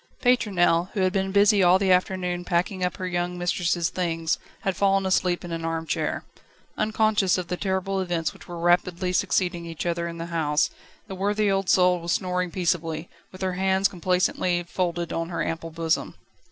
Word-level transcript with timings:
Pétronelle, 0.23 0.89
who 0.93 1.01
had 1.01 1.13
been 1.13 1.31
busy 1.31 1.61
all 1.61 1.77
the 1.77 1.91
afternoon 1.91 2.43
packing 2.43 2.83
up 2.83 2.97
her 2.97 3.05
young 3.05 3.37
mistress' 3.37 3.91
things, 3.91 4.39
had 4.61 4.75
fallen 4.75 5.05
asleep 5.05 5.45
in 5.45 5.51
an 5.51 5.63
arm 5.63 5.85
chair. 5.85 6.23
Unconscious 6.75 7.37
of 7.37 7.49
the 7.49 7.55
terrible 7.55 7.99
events 8.01 8.33
which 8.33 8.47
were 8.47 8.57
rapidly 8.57 9.13
succeeding 9.13 9.63
each 9.67 9.85
other 9.85 10.07
in 10.07 10.17
the 10.17 10.25
house, 10.33 10.71
the 11.05 11.13
worthy 11.13 11.51
old 11.51 11.69
soul 11.69 11.99
was 11.99 12.13
snoring 12.13 12.49
peaceably, 12.49 13.09
with 13.31 13.43
her 13.43 13.53
hands 13.53 13.87
complacently 13.87 14.63
folded 14.63 15.13
on 15.13 15.29
her 15.29 15.45
ample 15.45 15.69
bosom. 15.69 16.15